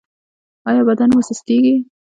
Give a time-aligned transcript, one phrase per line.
[0.69, 1.75] ایا بدن مو سستیږي؟